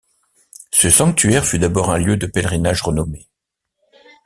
[0.71, 3.27] Ce sanctuaire fut d’abord un lieu de pèlerinage renommé.